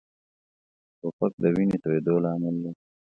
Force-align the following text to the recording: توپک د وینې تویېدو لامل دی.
توپک 0.99 1.33
د 1.41 1.43
وینې 1.55 1.77
تویېدو 1.83 2.13
لامل 2.23 2.55
دی. 2.63 2.71